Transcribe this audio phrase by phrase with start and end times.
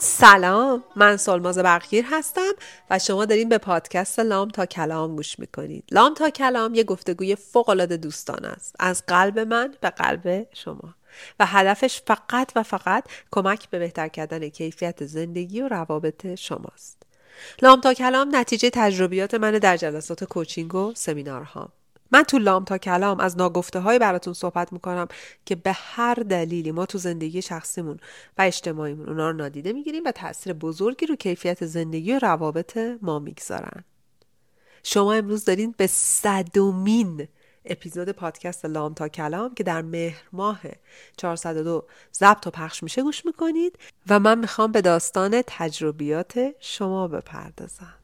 [0.00, 2.52] سلام من سلماز بغیر هستم
[2.90, 5.84] و شما دارین به پادکست لام تا کلام گوش می‌کنید.
[5.90, 8.74] لام تا کلام یه گفتگوی فوقالعاده دوستان است.
[8.78, 10.94] از قلب من به قلب شما.
[11.40, 17.02] و هدفش فقط و فقط کمک به بهتر کردن کیفیت زندگی و روابط شماست.
[17.62, 21.72] لام تا کلام نتیجه تجربیات من در جلسات کوچینگ و سمینارها.
[22.12, 25.08] من تو لام تا کلام از ناگفته های براتون صحبت می‌کنم
[25.44, 27.96] که به هر دلیلی ما تو زندگی شخصیمون
[28.38, 33.18] و اجتماعیمون اونا رو نادیده می‌گیریم و تاثیر بزرگی رو کیفیت زندگی و روابط ما
[33.18, 33.84] می‌گذارن.
[34.82, 37.28] شما امروز دارین به صدومین
[37.64, 40.60] اپیزود پادکست لام تا کلام که در مهر ماه
[41.16, 47.95] 402 ضبط و پخش میشه گوش می‌کنید و من می‌خوام به داستان تجربیات شما بپردازم.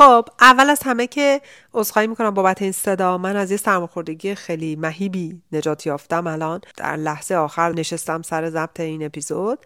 [0.00, 1.40] خب اول از همه که
[1.74, 3.18] عذرخواهی می‌کنم بابت این صدا.
[3.18, 6.60] من از یه سرماخوردگی خیلی مهیبی نجات یافتم الان.
[6.76, 9.58] در لحظه آخر نشستم سر ضبط این اپیزود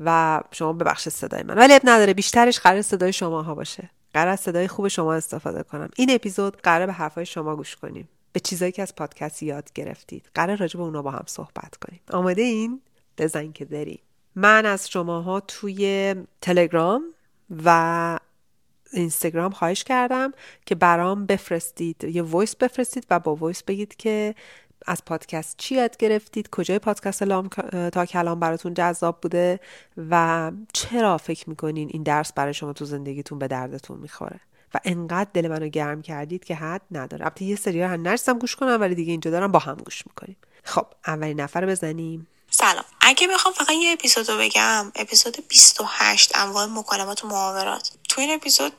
[0.00, 1.54] و شما ببخشید صدای من.
[1.58, 3.90] ولی اب نداره بیشترش قرار صدای شما ها باشه.
[4.14, 5.90] قرار صدای خوب شما استفاده کنم.
[5.96, 8.08] این اپیزود قرار به حرفای شما گوش کنیم.
[8.32, 10.30] به چیزایی که از پادکست یاد گرفتید.
[10.34, 12.00] قرار راجع به اونا با هم صحبت کنیم.
[12.12, 12.80] آماده این؟
[13.18, 14.00] بزن که داری
[14.34, 17.02] من از شماها توی تلگرام
[17.64, 18.18] و
[18.92, 20.32] اینستاگرام خواهش کردم
[20.66, 24.34] که برام بفرستید یه وایس بفرستید و با وایس بگید که
[24.86, 27.48] از پادکست چی یاد گرفتید کجای پادکست لام
[27.92, 29.60] تا کلام براتون جذاب بوده
[30.10, 34.40] و چرا فکر می‌کنین این درس برای شما تو زندگیتون به دردتون می‌خوره؟
[34.74, 37.24] و انقدر دل منو گرم کردید که حد نداره.
[37.24, 40.36] البته یه سری هم نرسم گوش کنم ولی دیگه اینجا دارم با هم گوش می‌کنیم.
[40.64, 42.26] خب اولین نفر بزنیم.
[42.50, 42.84] سلام.
[43.00, 47.90] اگه بخوام فقط یه اپیزود رو بگم اپیزود 28 انواع مکالمات و محاورات.
[48.08, 48.72] تو این اپیزود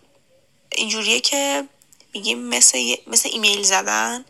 [0.76, 1.68] اینجوریه که
[2.14, 4.26] میگیم مثل, مثل ایمیل زدن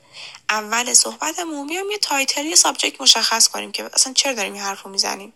[0.50, 4.82] اول صحبتمون بیام یه title یه subject مشخص کنیم که اصلا چرا داریم این حرف
[4.82, 5.34] رو می‌زنیم.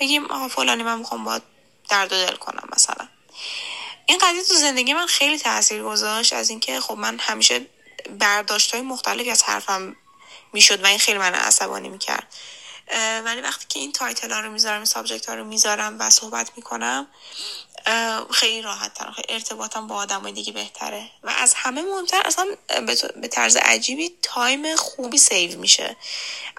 [0.00, 1.40] بگیم آقا فلانی من می‌خوام با
[1.88, 3.08] درد و دل کنم مثلا.
[4.06, 7.66] این قضیه تو زندگی من خیلی تاثیر گذاشت از اینکه خب من همیشه
[8.18, 9.96] برداشت های مختلفی از حرفم
[10.52, 12.34] می‌شد و این خیلی من عصبانی می‌کرد.
[13.24, 16.50] ولی وقتی که این title ها رو می‌ذارم این subject ها رو می‌ذارم و صحبت
[16.56, 17.08] می‌کنم
[18.30, 21.10] خیلی راحت تر ارتباطم با آدم دیگه بهتره.
[21.22, 22.46] و از همه مهمتر اصلا
[23.20, 25.96] به طرز عجیبی time خوبی save میشه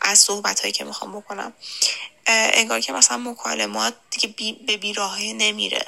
[0.02, 1.53] از صحبت هایی که می‌خوام بکنم.
[2.28, 5.85] انگار که مثلا مکالمات دیگه بی به بیراهه نمیره.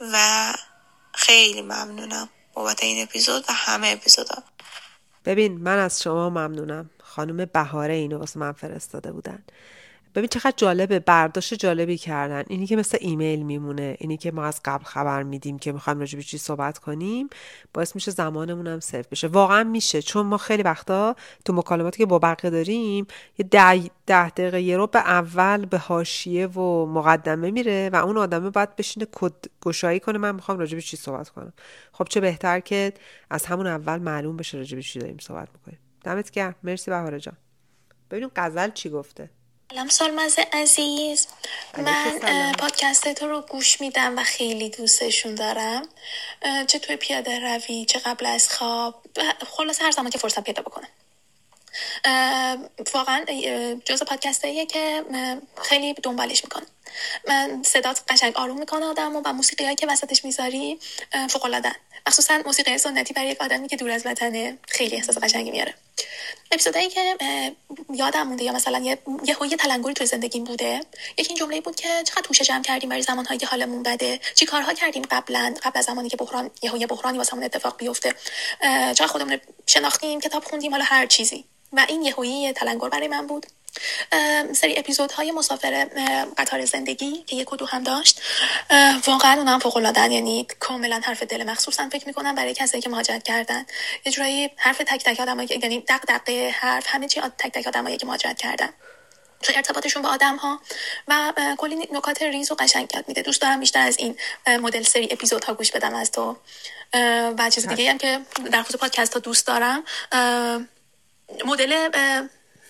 [0.00, 0.52] و
[1.14, 4.42] خیلی ممنونم بابت این اپیزود و همه اپیزودا
[5.24, 6.90] ببین من از شما ممنونم.
[7.02, 9.44] خانم بهاره اینو واسه من فرستاده بودن.
[10.16, 12.44] ببین چقدر جالبه برداشت جالبی کردن.
[12.46, 16.16] اینی که مثل ایمیل میمونه اینی که ما از قبل خبر میدیم که می‌خوایم راجع
[16.16, 17.28] به چی صحبت کنیم
[17.74, 19.28] باعث میشه زمانمون هم سیف بشه.
[19.28, 23.06] واقعا میشه چون ما خیلی وقتا تو مکالماتی که با بقیه داریم
[23.38, 28.18] یه ده, ده دقیقه یه رو به اول به حاشیه و مقدمه میره و اون
[28.18, 31.52] آدمه باید بشینه کد گشایی کنه من می‌خوام راجع به چی صحبت کنم.
[31.92, 32.92] خب چه بهتر که
[33.30, 35.78] از همون اول معلوم بشه راجع به چی داریم صحبت می‌کنیم.
[36.04, 36.54] دمت گرم.
[36.62, 37.36] مرسی بهاره جان.
[38.10, 39.30] ببینیم غزل چی گفته.
[39.70, 41.26] سلام سالمز عزیز.
[41.78, 45.88] من پادکست تو رو گوش میدم و خیلی دوستشون دارم.
[46.66, 49.02] چه توی پیاده روی چه قبل از خواب.
[49.56, 50.88] خلاص هر زمان که فرصت پیدا بکنم.
[52.94, 53.24] واقعا
[53.84, 55.04] جز پادکست که
[55.62, 56.66] خیلی دنبالش می‌کنم.
[57.28, 60.78] من صدات قشنگ آروم می‌کنه آدم و موسیقی هایی که وسطش می‌ذاری
[61.30, 61.72] فوق العاده
[62.06, 65.74] مخصوصا موسیقی سنتی برای یک آدمی که دور از وطنه خیلی احساس قشنگی میاره.
[66.52, 67.16] اپیزودایی که
[67.94, 70.80] یادم مونده یا مثلا یه یه, تلنگری توی زندگیم بوده.
[71.18, 74.20] یکی این جمله بود که چقدر توشه جمع کردیم برای زمانهایی که حالمون بده.
[74.34, 78.14] چی کارها کردیم قبلا قبل از زمانی که بحران یه یه بحرانی واسمون اتفاق بیفته.
[78.94, 81.44] چقدر خودمون شناختیم کتاب خوندیم حالا هر چیزی.
[81.72, 83.46] و این یه تلنگر برای من بود.
[84.52, 85.86] سری اپیزودهای مسافر
[86.38, 88.20] قطار زندگی که یک و دو هم داشت.
[89.06, 93.22] واقعا اونم فوق العاده یعنی کاملا حرف دل مخصوصا فکر می‌کنم برای کسایی که مهاجرت
[93.22, 93.66] کردن.
[94.04, 97.96] یه جورایی حرف تک تک آدمایی یعنی دق دقه حرف همه چی تک تک آدمایی
[97.96, 98.68] که مهاجرت کردن.
[99.42, 100.60] تو ارتباطشون با آدم ها
[101.08, 103.22] و کلی نکات ریز و قشنگ یاد میده.
[103.22, 106.36] دوست دارم بیشتر از این مدل سری اپیزود ها گوش بدم از تو.
[107.38, 108.20] و چیز دیگه هم که
[108.52, 109.84] در خصوص پادکست ها دوست دارم.
[111.44, 111.88] مدل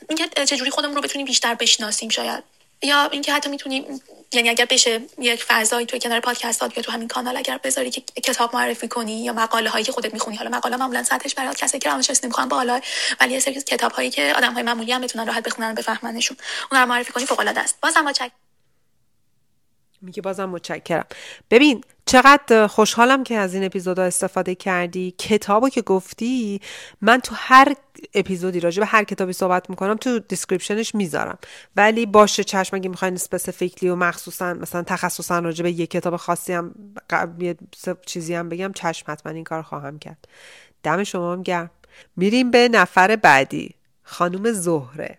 [0.08, 2.44] اینکه چجوری خودمون رو بتونیم بیشتر بشناسیم شاید.
[2.82, 4.00] یا اینکه حتی می‌تونیم
[4.32, 8.00] یعنی اگر بشه یک فضایی توی کنار پادکست یا تو همین کانال اگر بذاری که
[8.00, 10.36] کتاب معرفی کنی یا مقاله هایی که خودت می‌خونی.
[10.36, 12.80] حالا مقاله معمولا سطحش برای کسی که روانشناسی نمی‌خوان بالا
[13.20, 16.36] ولی یه سری کتاب هایی که آدم های معمولی هم بتونن راحت بخونن و بفهمنشون.
[16.72, 17.80] اون رو معرفی کنی فوق العاده است.
[17.80, 18.30] بازم با چک
[20.02, 21.04] میگه بازم متشکرم.
[21.50, 25.14] ببین چقدر خوشحالم که از این اپیزودها استفاده کردی.
[25.18, 26.60] کتابو که گفتی
[27.00, 27.74] من تو هر
[28.14, 31.38] اپیزودی راجع به هر کتابی صحبت می‌کنم تو description ش می‌ذارم.
[31.76, 36.52] ولی باشه چشم اگه می‌خواین specifically و مخصوصا مثلا تخصصا راجع به یه کتاب خاصی
[36.52, 36.74] هم
[37.38, 37.56] یه
[38.06, 40.28] چیزی هم بگم چشم حتما این کار خواهم کرد.
[40.82, 41.70] دم شما هم گرم.
[42.16, 43.74] میریم به نفر بعدی.
[44.02, 45.18] خانم زهره.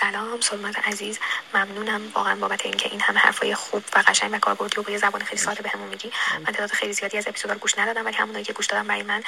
[0.00, 1.18] سلام سلمت عزیز.
[1.54, 2.12] ممنونم.
[2.14, 5.24] واقعا بابت اینکه این همه حرفای خوب و قشنگ و کاربردی و با یه زبان
[5.24, 6.12] خیلی ساده بهمون میگی.
[6.38, 9.22] من تعداد خیلی زیادی از اپیزودا گوش ندادم ولی همونایی که گوش دادم برای من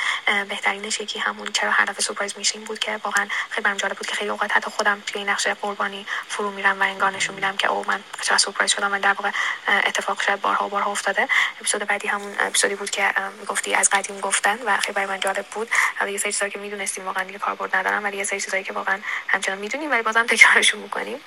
[0.48, 4.06] بهترینش یکی همون چرا هر دفعه سورپرایز میشیم بود که واقعا خیلی برام جالب بود
[4.06, 7.56] که خیلی اوقات حتی خودم توی این نقشه قربانی فرو میرم و انگار نشون میدم
[7.56, 9.30] که او من چرا سورپرایز شدم و در واقع
[9.68, 11.28] اتفاق شاید بارها و بارها افتاده.
[11.60, 13.14] اپیزود بعدی همون اپیزودی بود که
[13.48, 15.70] گفتی از قدیم گفتن و خیلی برای من جالب بود.
[16.08, 19.00] یه سری چیزایی که می‌دونستیم واقعا دیگه کاربرد ندارم ولی یه سری چیزایی که واقعا
[19.28, 21.18] همچنان می‌دونیم ولی بازم تکرارشون می‌کنیم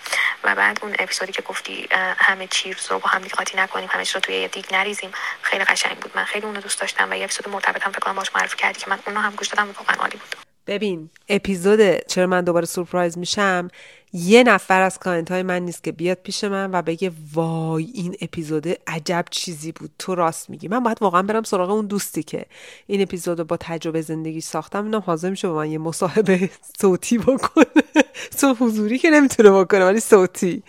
[0.43, 4.03] و بعد اون اپیزودی که گفتی همه چیز رو با هم دیگه قاطی نکنیم همه
[4.13, 5.11] رو توی یه دیگ نریزیم.
[5.41, 6.11] خیلی قشنگ بود.
[6.15, 8.89] من خیلی اونو دوست داشتم و یه اپیزود هم فکر کنم باش معرفی کردی که
[8.89, 9.69] من اونو هم گوش دادم.
[9.69, 10.35] و واقعا عالی بود.
[10.67, 13.67] ببین اپیزود چرا من دوباره سورپرایز میشم؟
[14.13, 18.15] یه نفر از کانت های من نیست که بیاد پیش من و بگه وای این
[18.21, 19.91] اپیزود عجب چیزی بود.
[19.99, 20.67] تو راست میگی.
[20.67, 22.45] من باید واقعا برم سراغ اون دوستی که
[22.87, 24.83] این اپیزود با تجربه زندگی ساختم.
[24.83, 27.83] اینم حاضر میشه با من یه مصاحبه صوتی بکنه.
[28.39, 30.63] تو حضوری که نمی‌تونه بکنه ولی صوتی.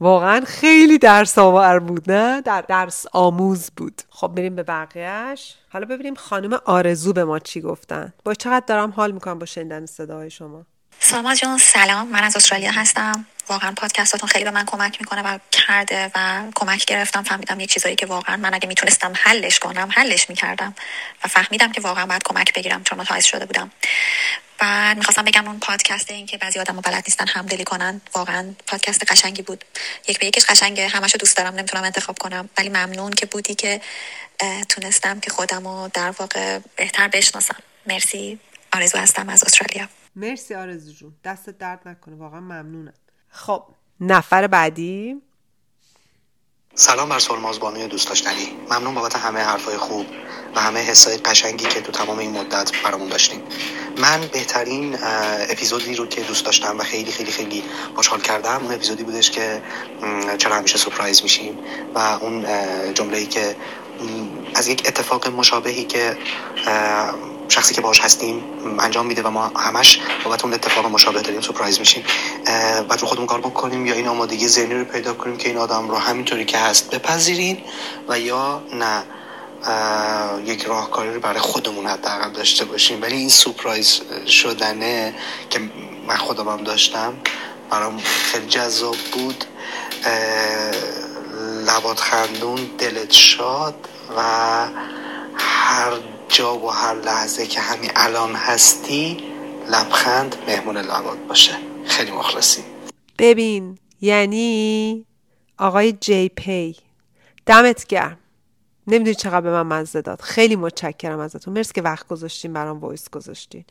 [0.00, 4.02] واقعا خیلی درس آور بود نه؟ در درس آموز بود.
[4.10, 8.12] خب بریم به بقیهش حالا ببینیم خانم آرزو به ما چی گفتن.
[8.24, 10.66] با چقدر دارم حال می‌کنم با شنیدن صداهای شما.
[11.00, 12.08] سلام جان سلام.
[12.08, 13.26] من از استرالیا هستم.
[13.48, 17.22] واقعا پادکستاتون خیلی به من کمک می‌کنه و کرده و کمک گرفتم.
[17.22, 20.74] فهمیدم یه چیزایی که واقعا من اگه می‌تونستم حلش کنم حلش می‌کردم
[21.24, 23.70] و فهمیدم که واقعا باید کمک بگیرم چون متعایز شده بودم.
[24.58, 28.00] بعد می‌خواستم بگم اون پادکست این که بعضی آدم بلد نیستن همدلی کنن.
[28.14, 29.64] واقعا پادکست قشنگی بود.
[30.08, 30.88] یک به یکش قشنگه.
[30.88, 31.54] همشو دوست دارم.
[31.54, 32.48] نمی‌تونم انتخاب کنم.
[32.58, 33.80] ولی ممنون که بودی که
[34.68, 37.62] تونستم که خودم رو در واقع بهتر بشناسم.
[37.86, 38.38] مرسی.
[38.72, 39.88] آرزو هستم از استرالیا.
[40.16, 41.14] مرسی آرزو جون.
[41.24, 42.16] دست درد نکنه.
[42.16, 42.92] واقعا ممنونم.
[43.28, 43.64] خب
[44.00, 45.22] نفر بعدی.
[46.74, 48.48] سلام بر سلماز بانوی دوست داشتنی.
[48.70, 50.06] ممنون بابت همه حرفای خوب
[50.54, 53.42] و همه حسای قشنگی که تو تمام این مدت برامون داشتیم
[53.98, 54.96] من بهترین
[55.50, 57.62] اپیزودی رو که دوست داشتم و خیلی خیلی خیلی
[57.94, 59.62] خوشحال کردم اون اپیزودی بودش که
[60.38, 61.58] چرا همیشه سپرایز میشیم
[61.94, 62.46] و اون
[62.94, 63.56] جمله ای که
[64.54, 66.16] از یک اتفاق مشابهی که
[67.48, 68.44] شخصی که باش هستیم
[68.78, 72.04] انجام میده و ما همش بابت اون اتفاق مشابه داریم سورپرایز میشیم.
[72.88, 75.88] بعد رو خودمون کار بکنیم یا این آمادگی ذهنی رو پیدا کنیم که این آدم
[75.88, 77.58] رو همینطوری که هست بپذیرین
[78.08, 79.02] و یا نه
[80.44, 83.02] یک راهکاری رو برای خودمون حداقل داشته باشیم.
[83.02, 85.14] ولی این سورپرایز شدنه
[85.50, 85.60] که
[86.06, 87.14] من خودم هم داشتم
[87.70, 89.44] برام خیلی جذاب بود.
[91.66, 93.74] لبات خندون دلت شاد
[94.16, 94.22] و
[95.36, 95.92] هر
[96.36, 99.16] جا و هر لحظه که همین الان هستی
[99.70, 101.52] لبخند مهمون لبات باشه.
[101.86, 102.62] خیلی مخلصی.
[103.18, 105.06] ببین یعنی
[105.58, 106.76] آقای جی پی
[107.46, 108.18] دمت گرم.
[108.86, 110.20] نمی‌دونی چقدر به من مزه داد.
[110.20, 111.54] خیلی متشکرم ازتون.
[111.54, 113.64] مرسی که وقت گذاشتین برام voice گذاشتین.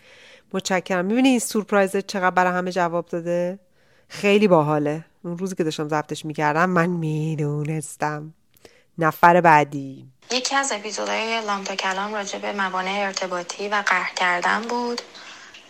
[0.53, 1.05] متشکرم.
[1.05, 3.60] می‌بینی این سورپرایز چقدر برای همه جواب داده؟
[4.08, 5.05] خیلی باحاله.
[5.24, 8.34] اون روزی که داشتم ضبطش می‌کردم من می‌دونستم.
[8.98, 10.12] نفر بعدی.
[10.32, 15.01] یکی از اپیزودهای لامتا کلام راجع به موانع ارتباطی و قهر کردن بود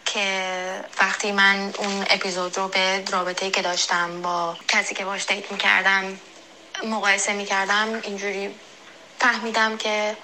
[0.05, 5.51] که وقتی من اون اپیزود رو به رابطه‌ای که داشتم با کسی که باش دیت
[5.51, 6.21] می‌کردم
[6.85, 8.59] مقایسه می‌کردم اینجوری
[9.19, 10.17] فهمیدم که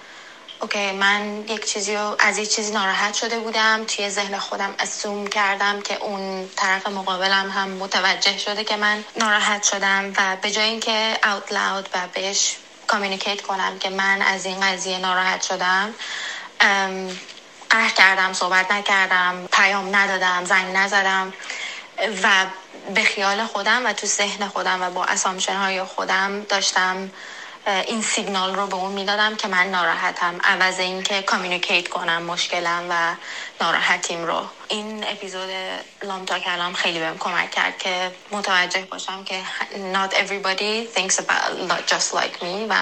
[0.61, 5.27] okay من یک چیزی رو از یک چیزی ناراحت شده بودم توی ذهن خودم assume
[5.27, 10.65] کردم که اون طرف مقابلم هم متوجه شده که من ناراحت شدم و به جای
[10.69, 12.57] اینکه out loud و بهش
[12.89, 15.95] communicate کنم که من از این قضیه ناراحت شدم.
[17.71, 21.33] قهر کردم صحبت نکردم پیام ندادم زنگ نزدم
[22.23, 22.45] و
[22.95, 27.11] به خیال خودم و تو ذهن خودم و با assumption های خودم داشتم
[27.87, 30.39] این سیگنال رو به اون می‌دادم که من ناراحتم.
[30.43, 33.15] عوض اینکه communicate کنم مشکلم و
[33.61, 34.49] ناراحتیم رو.
[34.69, 35.49] این اپیزود
[36.03, 39.41] لام تا کلام خیلی بهم کمک کرد که متوجه باشم که
[39.93, 42.75] not everybody thinks about just like me و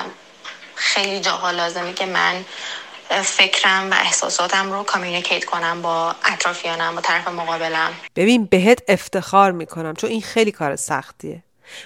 [0.76, 2.46] خیلی جاها لازمه که من
[3.24, 7.94] فکرم و احساساتم رو communicate کنم با اطرافیانم با طرف مقابلم.
[8.16, 11.44] ببین بهت افتخار می‌کنم چون این خیلی کار سختیه.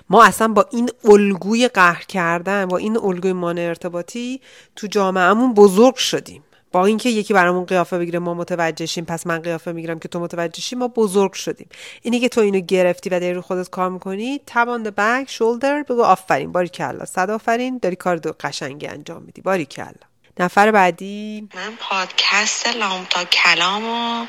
[0.10, 4.42] ما اصلا با این الگوی قهر کردن با این الگوی مانع ارتباطی
[4.76, 6.44] تو جامعهمون بزرگ شدیم.
[6.72, 10.20] با اینکه یکی برامون قیافه بگیره ما متوجه شیم پس من قیافه می‌گیرم که تو
[10.20, 11.70] متوجه شیم ما بزرگ شدیم.
[12.02, 16.04] اینی که تو اینو گرفتی و داری رو خودت کار می‌کنی تباند بک شولدر بگو
[16.04, 19.42] آفرین باری کلا صد آفرین داری کار دو قشنگی انجام میدی.
[19.42, 19.92] باری کلا
[20.40, 21.50] نفر بعدی.
[21.56, 24.26] من پادکست لام تا کلام و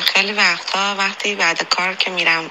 [0.00, 2.50] خیلی وقتا وقتی بعد کار که میرم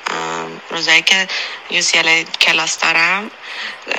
[0.70, 1.28] روزایی که
[1.70, 3.32] یوسیل کلاس دارم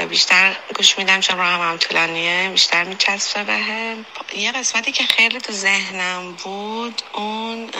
[0.09, 4.07] بیشتر گوش میدم چون راه هم طولانیه بیشتر میچسبه بهم.
[4.37, 7.71] یه قسمتی که خیلی تو ذهنم بود اون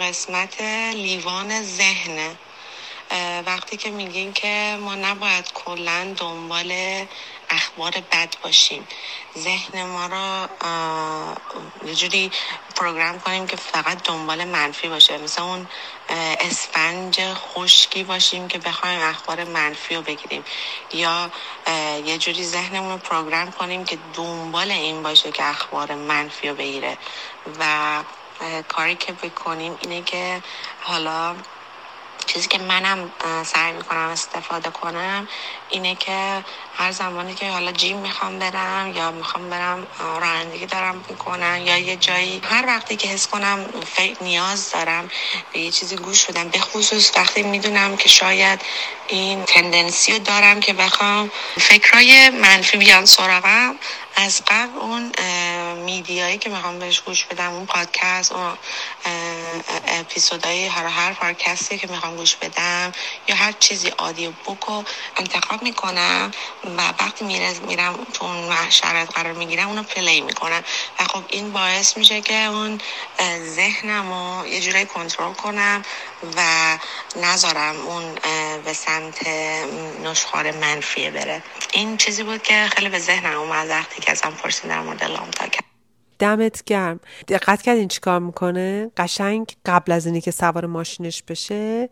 [0.00, 0.60] قسمت
[0.94, 2.30] لیوان ذهنه.
[3.46, 6.72] وقتی که میگین که ما نباید کلا دنبال
[7.50, 8.88] اخبار بد باشیم.
[9.38, 10.48] ذهن ما رو
[11.88, 12.30] یه جوری
[12.78, 15.18] پروگرام کنیم که فقط دنبال منفی باشه.
[15.18, 15.68] مثل اون
[16.40, 20.44] اسفنج خشکی باشیم که بخوایم اخبار منفی رو بگیریم.
[20.92, 21.30] یا
[22.04, 26.98] یه جوری ذهنمون رو پروگرام کنیم که دنبال این باشه که اخبار منفی رو بگیره.
[27.58, 28.04] و
[28.68, 30.42] کاری که بکنیم اینه که
[30.80, 31.36] حالا
[32.28, 33.12] چیزی که منم
[33.44, 35.28] سعی می‌کنم استفاده کنم
[35.68, 36.44] اینه که
[36.76, 39.86] هر زمانی که حالا جیم می‌خوام برم یا می‌خوام برم
[40.20, 45.10] رانندگی دارم می‌کنم یا یه جایی هر وقتی که حس کنم فکر نیاز دارم
[45.52, 48.60] به یه چیزی گوش بدم به خصوص وقتی می‌دونم که شاید
[49.08, 51.30] این تندنسی رو دارم که بخوام
[51.60, 53.76] فکرای منفی بیان سراغم
[54.16, 55.12] از قبل اون
[55.88, 58.58] میدیایی که می‌خوام بهش گوش بدم اون پادکست اون
[59.86, 62.92] اپیزودهای هر هر پادکستی که می‌خوام گوش بدم
[63.28, 64.84] یا هر چیزی آدیو بوک رو
[65.16, 66.30] انتخاب می‌کنم
[66.76, 67.24] و وقتی
[67.66, 70.62] میرم تو اون شرایط قرار می‌گیرم اونو پلی می‌کنم.
[70.98, 72.80] و خب این باعث میشه که اون
[73.56, 75.82] ذهنم رو یه جورایی کنترل کنم
[76.36, 76.42] و
[77.16, 78.14] نذارم اون
[78.64, 79.26] به سمت
[80.04, 81.42] نشخار منفیه بره.
[81.72, 85.46] این چیزی بود که خیلی به ذهنم اومد وقتی که ازم پرسید در مورد لامتا
[86.18, 87.00] دمت گرم.
[87.28, 91.88] دقت کردین چیکار می‌کنه؟ قشنگ قبل از اینی که سوار ماشینش بشه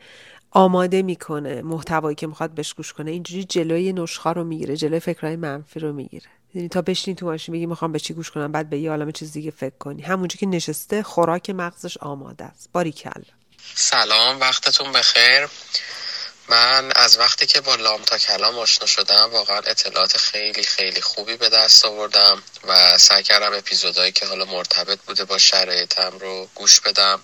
[0.50, 3.10] آماده می‌کنه محتوایی که می‌خواد بهش گوش کنه.
[3.10, 6.26] اینجوری جلوی نشخا رو می‌گیره جلوی فکرهای منفی رو می‌گیره.
[6.54, 9.10] یعنی تا بشینی تو ماشین بگی می‌خوام به چی گوش کنم بعد به یه عالم
[9.10, 10.02] چیز دیگه فکر کنی.
[10.02, 12.70] همونجا که نشسته خوراک مغزش آماده است.
[12.72, 13.22] باریکلا.
[13.74, 15.48] سلام وقتتون بخیر.
[16.48, 21.36] من از وقتی که با لام تا کلام آشنا شدم واقعا اطلاعات خیلی خیلی خوبی
[21.36, 26.80] به دست آوردم و سعی کردم اپیزودهایی که حالا مرتبط بوده با شرایطم رو گوش
[26.80, 27.20] بدم.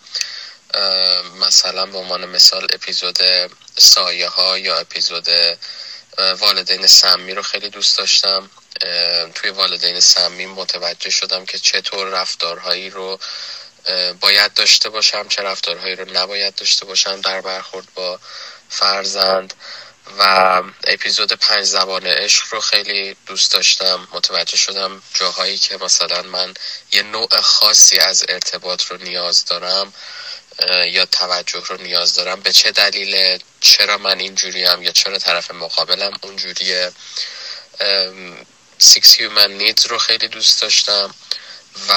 [1.40, 3.18] مثلا به عنوان مثال اپیزود
[3.78, 5.28] سایه ها یا اپیزود
[6.38, 8.50] والدین سمی رو خیلی دوست داشتم.
[9.34, 13.18] توی والدین سمی متوجه شدم که چطور رفتارهایی رو
[14.20, 18.18] باید داشته باشم چه رفتارهایی رو نباید داشته باشم در برخورد با
[18.72, 19.54] فرزند
[20.18, 24.08] و اپیزود پنج زبان عشق رو خیلی دوست داشتم.
[24.12, 26.54] متوجه شدم جاهایی که مثلا من
[26.92, 29.92] یه نوع خاصی از ارتباط رو نیاز دارم
[30.86, 32.40] یا توجه رو نیاز دارم.
[32.40, 36.92] به چه دلیل؟ چرا من اینجوریم؟ یا چرا طرف مقابلم اونجوریه؟
[38.78, 41.14] six human needs رو خیلی دوست داشتم
[41.88, 41.92] و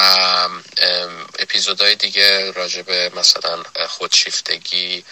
[1.38, 5.04] اپیزودهای دیگه راجع مثلا خودشیفتگی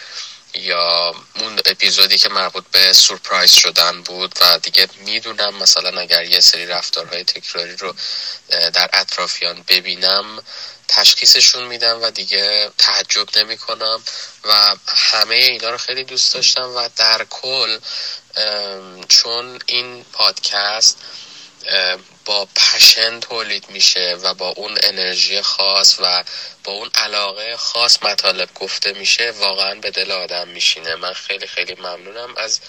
[0.55, 6.39] یا اون اپیزودی که مربوط به surprise شدن بود و دیگه می‌دونم مثلا اگر یه
[6.39, 7.95] سری رفتارهای تکراری رو
[8.49, 10.43] در اطرافیان ببینم
[10.87, 14.01] تشخیصشون میدم و دیگه تعجب نمی کنم
[14.43, 17.79] و همه اینا رو خیلی دوست داشتم و در کل
[19.07, 20.97] چون این پادکست
[22.25, 26.23] با پشن تولید میشه و با اون انرژی خاص و
[26.63, 30.95] با اون علاقه خاص مطالب گفته میشه واقعا به دل آدم میشینه.
[30.95, 32.59] من خیلی خیلی ممنونم از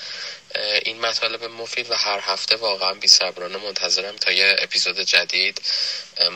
[0.84, 5.62] این مطالب مفید و هر هفته واقعا بی صبرانه منتظرم تا یه اپیزود جدید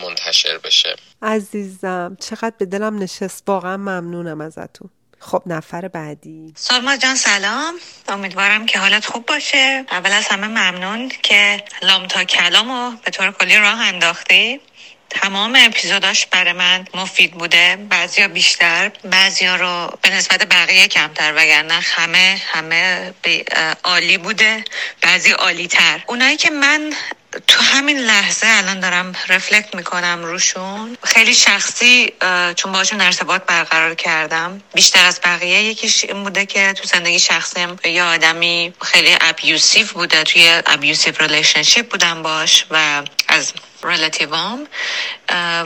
[0.03, 0.97] منتشر بشه.
[1.23, 3.43] عزیزم چقدر به دلم نشست.
[3.47, 4.91] واقعا ممنونم ازتون.
[5.21, 6.53] خب نفر بعدی.
[6.57, 7.75] سالما جان سلام.
[8.09, 9.85] امیدوارم که حالت خوب باشه.
[9.91, 14.61] اول از همه ممنون که لام تا کلامو به طور کلی راه انداختی.
[15.11, 17.77] تمام اپیزوداش برای من مفید بوده.
[17.77, 23.15] بعضیا بیشتر بعضیا رو به نسبت بقیه کمتر وگرنه همه همه
[23.85, 24.65] عالی بوده
[25.03, 26.93] بعضی عالی تر اونایی که من
[27.47, 30.97] تو همین لحظه الان دارم reflect می‌کنم روشون.
[31.05, 32.13] خیلی شخصی
[32.57, 34.63] چون باشون ارتباط برقرار کردم.
[34.75, 37.77] بیشتر از بقیه یکیش این بوده که تو زندگی شخصیم.
[37.85, 44.67] یه آدمی خیلی abusive بوده توی abusive relationship بودم باش و از relative ام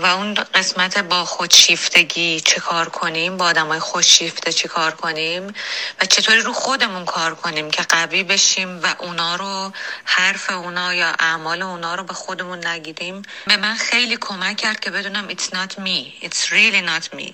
[0.03, 5.55] و اون قسمت با خودشیفتگی چه کار کنیم با آدم های خودشیفته چه کار کنیم
[6.01, 9.73] و چطوری رو خودمون کار کنیم که قوی بشیم و اونا رو
[10.05, 14.91] حرف اونا یا اعمال اونا رو به خودمون نگیریم به من خیلی کمک کرد که
[14.91, 17.33] بدونم it's not me it's really not me.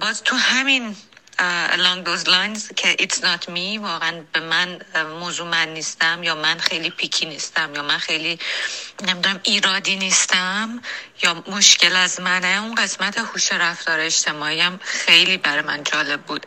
[0.00, 0.96] باز تو همین
[1.70, 4.80] along those lines که it's not me واقعا به من
[5.20, 8.38] موضوع من نیستم یا من خیلی پیکی نیستم یا من خیلی
[9.02, 10.82] نمی‌دونم ایرادی نیستم
[11.22, 12.62] یا مشکل از منه.
[12.62, 16.46] اون قسمت هوش رفتار اجتماعی هم خیلی برای من جالب بود.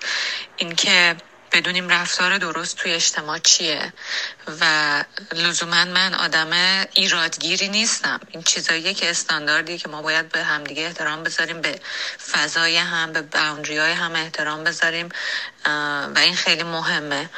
[0.57, 1.15] اینکه
[1.51, 3.93] بدونیم رفتار درست توی اجتماع چیه.
[4.61, 6.49] و لزوما من آدم
[6.93, 8.19] ایرادگیری نیستم.
[8.31, 11.79] این چیزاییه که استانداردی که ما باید به همدیگه احترام بذاریم به
[12.31, 15.09] فضای هم به باوندری هم احترام بذاریم.
[16.15, 17.29] و این خیلی مهمه.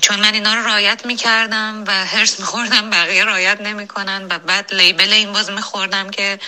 [0.00, 5.12] چون من اینا رو رایت می‌کردم و هرس میخوردم بقیه رایت نمی‌کنن و بعد لیبل
[5.12, 6.38] این باز میخوردم که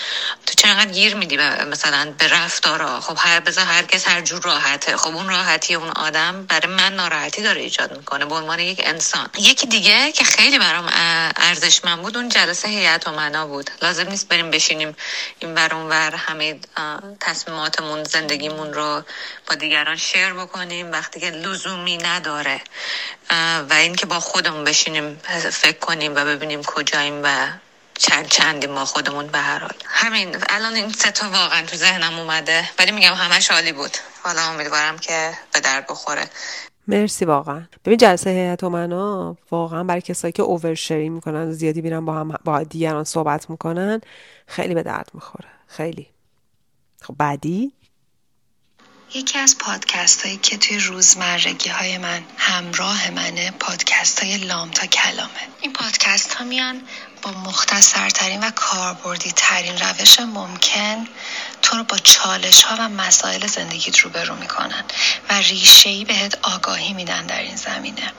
[0.46, 1.36] تو چقدر گیر میدی
[1.70, 4.96] مثلا به رفتارا خب هر بذار هر کس هر جور راحته.
[4.96, 9.28] خب اون راحتی اون آدم برای من ناراحتی داره ایجاد می‌کنه به عنوان یک انسان.
[9.38, 10.90] یکی دیگه که خیلی برام
[11.36, 13.70] ارزشمند بود اون جلسه هیئت و منا بود.
[13.82, 14.96] لازم نیست بریم بشینیم
[15.38, 16.58] این بر اون ور همه
[17.20, 19.02] تصمیماتمون زندگیمون رو
[19.46, 20.92] با دیگران شیر بکنیم.
[20.92, 22.60] وقتی که لزومی نداره.
[23.70, 25.16] و اینکه با خودمون بشینیم
[25.50, 27.48] فکر کنیم و ببینیم کجاییم و
[27.98, 29.74] چند چندی ما خودمون به هر حال.
[29.84, 30.36] همین.
[30.48, 32.70] الان این سه تا واقعا تو ذهنم اومده.
[32.78, 33.90] ولی میگم همش عالی بود.
[34.22, 36.30] حالا امیدوارم که به درد بخوره.
[36.88, 37.62] مرسی واقعا.
[37.84, 42.62] ببین جلسه هیئت منا واقعا برای کسایی که اوورشری می‌کنن زیادی میرن با هم با
[42.62, 44.00] دیگران صحبت می‌کنن
[44.46, 45.48] خیلی به درد می‌خوره.
[45.66, 46.10] خیلی.
[47.02, 47.72] خب بعدی؟
[49.14, 54.86] یکی از پادکست هایی که توی روزمرگی های من همراه منه پادکست های لام تا
[54.86, 55.30] کلامه.
[55.60, 56.82] این پادکست ها میان
[57.22, 61.08] با مختصرترین و کاربردی ترین روش ممکن
[61.62, 64.84] تو رو با چالش ها و مسائل زندگیت روبرو می‌کنن
[65.30, 68.12] و ریشه ای بهت آگاهی میدن در این زمینه.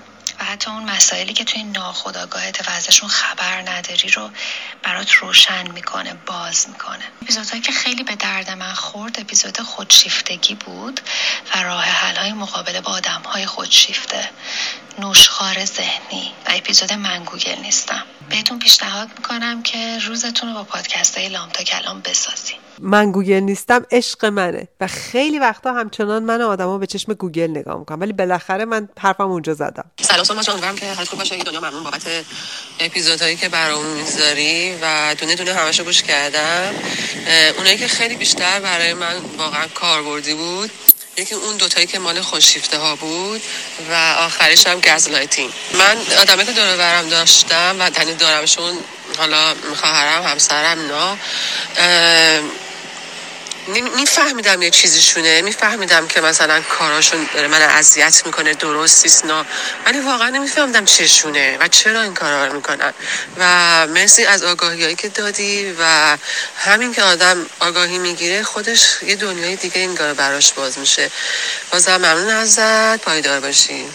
[0.55, 4.29] حتی اون مسائلی که توی ناخودآگاهت و ازشون خبر نداری رو
[4.83, 7.03] برات روشن می‌کنه باز می‌کنه.
[7.21, 11.01] اپیزودهایی که خیلی به درد من خورد اپیزود خودشیفتگی بود
[11.53, 14.29] و راه حل های مقابله با آدم های خودشیفته.
[14.99, 18.03] نوشخار ذهنی و اپیزود من گوگل نیستم.
[18.29, 23.33] بهتون پیشنهاد می‌کنم که روزتون رو با پادکست های لام تا کلام بسازیم من گوگل
[23.33, 24.67] نیستم عشق منه.
[24.81, 28.01] و خیلی وقتا همچنان من آدما به چشم گوگل نگاه می‌کنم.
[28.01, 29.91] ولی بالاخره من حرفم اونجا زدم.
[30.01, 32.01] سلام امیدوارم که حالت خوب باشه دنیا ممنون بابت
[32.79, 36.73] اپیزودهایی که برامون می‌ذاری و دونه دونه همشو گوش کردم.
[37.57, 40.71] اونایی که خیلی بیشتر برای من واقعا کاربردی بود
[41.17, 43.41] یکی اون دوتایی که مال خودشیفته ها بود
[43.91, 48.77] و آخریش هم gaslighting من آدمی که دور برم داشتم و تنی دارمشون
[49.17, 51.17] حالا خواهرم همسرم نه
[53.95, 55.41] میفهمیدم یه چیزیشونه.
[55.41, 59.45] میفهمیدم که مثلا کاراشون داره من اذیت می‌کنه درست نه.
[59.85, 62.93] ولی واقعا نمیفهمیدم چشونه و چرا این کارا رو می‌کنن.
[63.37, 66.17] و مرسی از آگاهی که دادی و
[66.57, 71.11] همین که آدم آگاهی می‌گیره خودش یه دنیای دیگه این براش باز میشه.
[71.71, 73.01] بازم ممنون ازت.
[73.01, 73.85] پایدار باشی.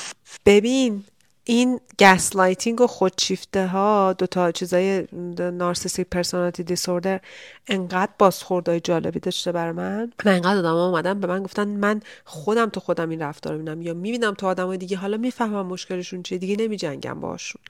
[0.46, 1.04] ببین
[1.44, 7.20] این gaslighting و خودشیفته ها دوتا چیزای narcissistic personality disorder
[7.66, 10.12] انقدر بازخوردهای جالبی داشته بر من.
[10.24, 13.94] من انقدر آدم اومدن به من گفتن من خودم تو خودم این رفتار می‌بینم یا
[13.94, 17.62] می‌بینم تو آدم های دیگه حالا می‌فهمم مشکلشون چیه دیگه نمی جنگم باشون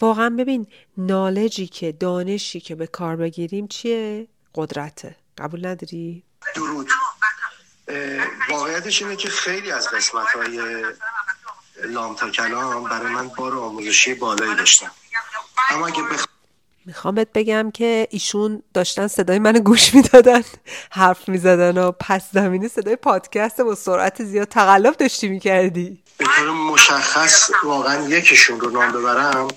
[0.00, 0.66] واقعا ببین
[0.98, 5.16] نالجی که دانشی که به کار بگیریم چیه؟ قدرته.
[5.38, 6.22] قبول نداری؟
[6.54, 6.88] درود.
[8.50, 10.84] واقعیتش اینه که خیلی از قسمت های
[11.84, 14.90] لام تا کلام برای من بار آموزشی بالایی داشتم
[15.70, 16.24] اما اگه بخ...
[16.86, 20.42] می‌خوام بهت بگم که ایشون داشتن صدای منو گوش می‌دادن
[20.90, 26.02] حرف می‌زدن و پس زمینه صدای پادکست با سرعت زیاد تقلب داشتی می‌کردی.
[26.18, 29.48] به طور مشخص واقعا یکیشون رو نام ببرم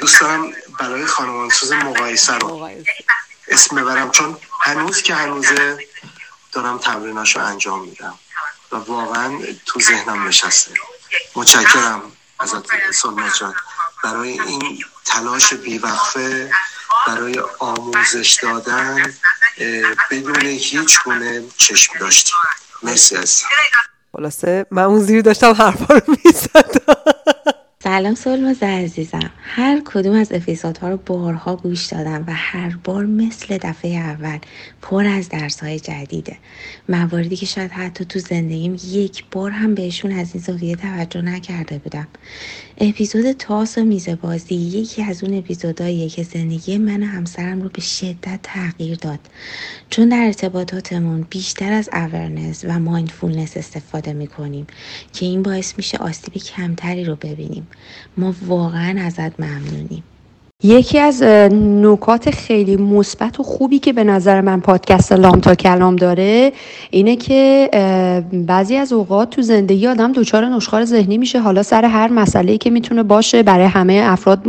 [0.00, 2.70] دوست دارم برای خانمانسوز مقایسه رو
[3.48, 5.78] اسم ببرم چون هنوز که هنوزه
[6.52, 8.14] دارم تمریناشو انجام میدم
[8.72, 10.70] و واقعا تو ذهنم نشسته.
[11.36, 12.02] متشکرم
[12.40, 13.54] ازت سلمت جان.
[14.04, 16.50] برای این تلاش بیوقفه
[17.06, 19.14] برای آموزش دادن
[20.10, 22.32] بدون هیچ گونه چشم داشتی.
[22.82, 23.42] مرسی از
[24.12, 27.15] خلاصه من اون زیر داشتم حرفا رو می‌زدم.
[27.96, 29.30] سلام سلماز عزیزم.
[29.42, 34.38] هر کدوم از اپیزودها رو بارها گوش دادم و هر بار مثل دفعه اول
[34.82, 36.36] پر از درس های جدیده.
[36.88, 41.78] مواردی که شاید حتی تو زندگیم یک بار هم بهشون از این زاویه توجه نکرده
[41.78, 42.06] بودم.
[42.80, 47.68] اپیزود تاس و میزه بازی یکی از اون اپیزودهاییه که زندگی من و همسرم رو
[47.68, 49.18] به شدت تغییر داد.
[49.90, 54.66] چون در ارتباطاتمون بیشتر از اورنس و مایندفولنس استفاده می‌کنیم
[55.12, 57.66] که این باعث میشه آسیب کمتری رو ببینیم.
[58.16, 60.04] ما واقعا ازت ممنونیم.
[60.62, 61.22] یکی از
[61.82, 66.52] نکات خیلی مثبت و خوبی که به نظر من پادکست لام تا کلام داره
[66.90, 67.70] اینه که
[68.32, 71.40] بعضی از اوقات تو زندگی آدم دچار نشخار ذهنی میشه.
[71.40, 74.48] حالا سر هر مسئله که می‌تونه باشه برای همه افراد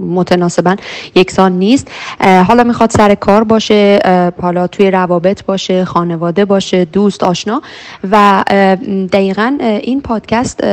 [0.00, 0.76] متناسبا
[1.14, 1.88] یکسان نیست.
[2.20, 3.98] حالا می‌خواد سر کار باشه
[4.42, 7.62] حالا توی روابط باشه خانواده باشه دوست آشنا.
[8.10, 8.44] و
[9.12, 10.64] دقیقا این پادکست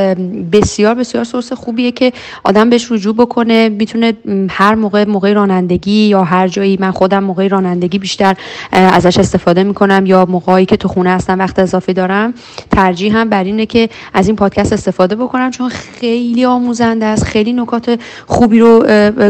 [0.52, 2.14] بسیار بسیار سورس خوبیه که
[2.44, 4.14] آدم بهش رجوع بکنه می‌تونه
[4.50, 8.36] هر هر موقع موقع رانندگی یا هر جایی من خودم موقع رانندگی بیشتر
[8.72, 12.34] ازش استفاده می‌کنم یا موقعی که تو خونه هستم وقت اضافی دارم
[12.72, 17.54] ترجیح هم بر اینه که از این پادکست استفاده بکنم چون خیلی آموزنده است خیلی
[17.54, 18.84] نکات خوبی رو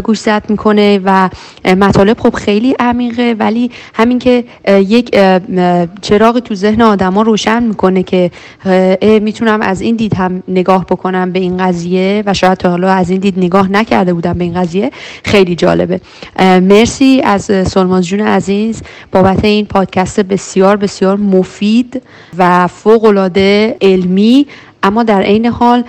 [0.03, 1.29] گوشزد می‌کنه و
[1.65, 5.15] مطالب خب خیلی عمیقه ولی همین که یک
[6.01, 8.31] چراغ تو ذهن آدما روشن می‌کنه که
[9.21, 13.09] می‌تونم از این دید هم نگاه بکنم به این قضیه و شاید تا حالا از
[13.09, 14.91] این دید نگاه نکرده بودم به این قضیه
[15.31, 16.01] خیلی جالبه.
[16.39, 22.01] مرسی از سلمان جون عزیز بابت این پادکست بسیار بسیار مفید
[22.37, 24.47] و فوقالعاده علمی.
[24.83, 25.83] اما در عین حال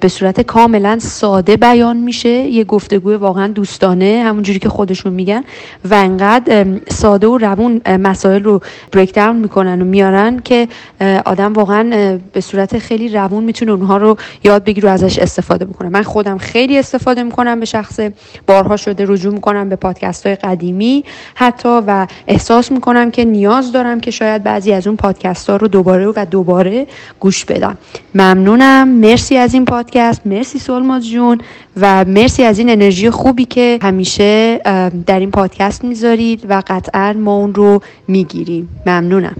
[0.00, 2.28] به صورت کاملا ساده بیان میشه.
[2.28, 5.44] یه گفتگوی واقعا دوستانه همونجوری که خودشون میگن.
[5.90, 8.60] و انقدر ساده و روون مسائل رو
[8.92, 10.68] بریک داون می‌کنن و میارن که
[11.24, 15.88] آدم واقعا به صورت خیلی روون می‌تونه اونها رو یاد بگیره و ازش استفاده بکنه.
[15.88, 18.00] من خودم خیلی استفاده می‌کنم به شخص
[18.46, 24.00] بارها شده رجوع می‌کنم به پادکست های قدیمی حتی و احساس می‌کنم که نیاز دارم
[24.00, 26.86] که شاید بعضی از اون پادکست ها رو دوباره و دوباره
[27.20, 27.78] گوش بدم.
[28.14, 28.88] ممنونم.
[28.88, 30.26] مرسی از این پادکست.
[30.26, 31.38] مرسی سولماز جون
[31.80, 34.60] و مرسی از این انرژی خوبی که همیشه
[35.06, 38.68] در این پادکست می‌ذارید و قطعا ما اون رو می‌گیریم.
[38.86, 39.36] ممنونم.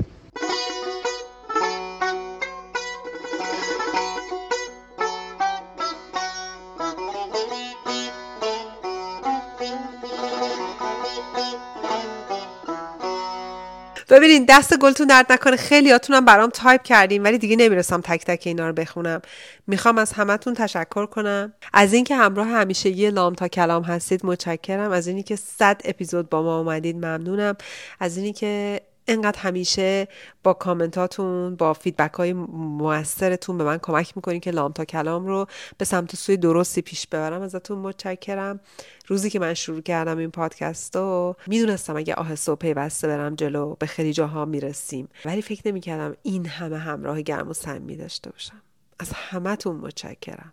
[14.08, 15.56] ببینین دست گلتون درد نکنه.
[15.56, 19.22] خیلی هاتونم برام تایپ کردیم ولی دیگه نمی‌رسم تک تک اینا رو بخونم.
[19.66, 21.52] می‌خوام از همتون تشکر کنم.
[21.72, 24.90] از اینکه همراه همیشه یه لام تا کلام هستید متشکرم.
[24.90, 27.56] از اینی که صد اپیزود با ما اومدید ممنونم.
[28.00, 30.08] از اینی که انقدر همیشه
[30.42, 35.46] با کامنتاتون با feedback های موثرتون به من کمک می‌کنین که لام تا کلام رو
[35.78, 37.42] به سمت سوی درستی پیش ببرم.
[37.42, 38.60] ازتون متشکرم.
[39.06, 43.74] روزی که من شروع کردم این پادکست رو می‌دونستم اگه آهسته و پیوسته برم جلو
[43.74, 45.08] به خیلی جاها می‌رسیم.
[45.24, 48.62] ولی فکر نمی‌کردم این همه همراه گرم و سمی داشته باشم.
[48.98, 50.52] از همتون متشکرم.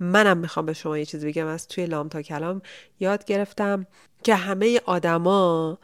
[0.00, 1.46] منم می‌خوام به شما یه چیز بگم.
[1.46, 2.62] از توی لام تا کلام
[3.00, 3.86] یاد گرفتم
[4.22, 5.78] که همه آدما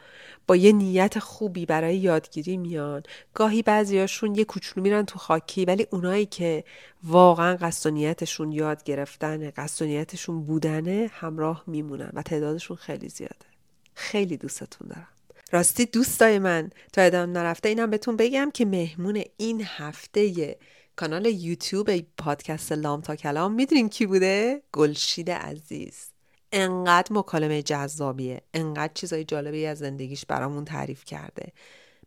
[0.47, 3.03] با یه نیت خوبی برای یادگیری میان.
[3.33, 6.63] گاهی بعضیاشون یه کوچولو میرن تو خاکی ولی اونایی که
[7.03, 13.45] واقعا قصد نیتشون یاد گرفتن قصد نیتشون بودنه همراه میمونن و تعدادشون خیلی زیاده.
[13.93, 15.07] خیلی دوستتون دارم.
[15.51, 20.55] راستی دوستای من تا ادام نرفته اینم بهتون بگم که مهمون این هفته
[20.95, 26.14] کانال یوتیوب پادکست لام تا کلام می‌دونین کی بوده؟ گلشید عزیز.
[26.55, 28.41] انقدر مکالمه جذابیه.
[28.53, 31.51] انقدر چیزای جالبی از زندگیش برامون تعریف کرده.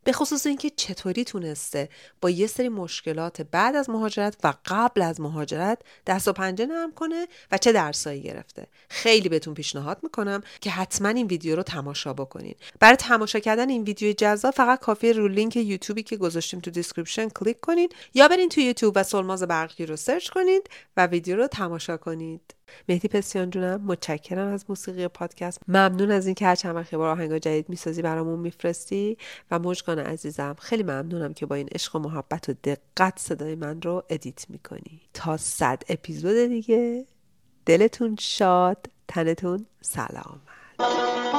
[0.04, 1.88] به خصوص اینکه چطوری تونسته
[2.20, 6.92] با یه سری مشکلات بعد از مهاجرت و قبل از مهاجرت دست و پنجه نرم
[6.92, 8.66] کنه و چه درسایی گرفته.
[8.88, 12.54] خیلی بهتون پیشنهاد می‌کنم که حتما این ویدیو رو تماشا بکنین.
[12.80, 17.28] برای تماشا کردن این ویدیو جذاب فقط کافیه رو لینک یوتیوبی که گذاشتیم تو description
[17.28, 21.46] کلیک کنین یا برین تو یوتیوب و سولماز برقگیر رو search کنید و ویدیو رو
[21.46, 22.58] تماشا کنید.
[22.88, 25.61] مهدی پسیان جونم متشکرم از موسیقی پادکست.
[25.68, 29.16] ممنون از اینکه هر چند وقت بار آهنگ جدید می‌سازی برامون میفرستی
[29.50, 33.83] و مژگان عزیزم خیلی ممنونم که با این عشق و محبت و دقت صدای من
[33.83, 35.00] رو edit می‌کنی.
[35.14, 37.04] تا صد اپیزود دیگه
[37.66, 41.38] دلتون شاد تنتون سلامت.